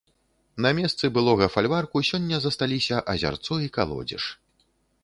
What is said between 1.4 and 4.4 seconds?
фальварку сёння засталіся азярцо і калодзеж.